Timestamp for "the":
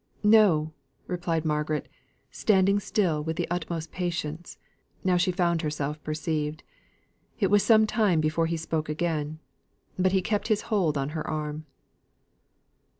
3.35-3.47